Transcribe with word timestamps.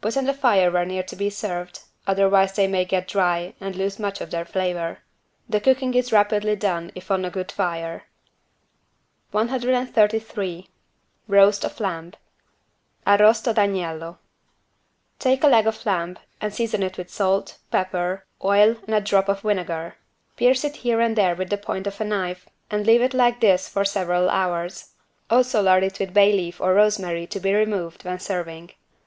Put 0.00 0.16
on 0.16 0.24
the 0.24 0.32
fire 0.32 0.70
when 0.70 0.88
near 0.88 1.02
to 1.02 1.14
be 1.14 1.28
served, 1.28 1.80
otherwise 2.06 2.54
they 2.56 2.66
may 2.66 2.86
get 2.86 3.06
dry 3.06 3.52
and 3.60 3.76
lose 3.76 3.98
much 3.98 4.22
of 4.22 4.30
their 4.30 4.46
flavor. 4.46 5.00
The 5.50 5.60
cooking 5.60 5.92
is 5.92 6.12
rapidly 6.14 6.56
done 6.56 6.90
if 6.94 7.10
on 7.10 7.26
a 7.26 7.30
good 7.30 7.52
fire. 7.52 8.04
133 9.32 10.70
ROAST 11.28 11.64
OF 11.66 11.76
LAMB 11.78 12.14
(Arrosto 13.06 13.52
d'agnello) 13.54 14.16
Take 15.18 15.44
a 15.44 15.48
leg 15.48 15.66
of 15.66 15.84
lamb 15.84 16.18
and 16.40 16.54
season 16.54 16.82
it 16.82 16.96
with 16.96 17.10
salt, 17.10 17.58
pepper, 17.70 18.24
oil 18.42 18.76
and 18.86 18.94
a 18.94 19.00
drop 19.02 19.28
of 19.28 19.42
vinegar. 19.42 19.96
Pierce 20.38 20.64
it 20.64 20.76
here 20.76 21.00
and 21.02 21.16
there 21.16 21.34
with 21.36 21.50
the 21.50 21.58
point 21.58 21.86
of 21.86 22.00
a 22.00 22.04
knife 22.04 22.48
and 22.70 22.86
leave 22.86 23.02
it 23.02 23.12
like 23.12 23.40
this 23.40 23.68
for 23.68 23.84
several 23.84 24.30
hours. 24.30 24.94
Also 25.28 25.60
lard 25.60 25.84
it 25.84 25.98
with 26.00 26.14
bay 26.14 26.32
leaf 26.32 26.62
or 26.62 26.72
rosemary 26.72 27.26
to 27.26 27.38
be 27.38 27.52
removed 27.52 28.04
when 28.06 28.18
serving. 28.18 28.70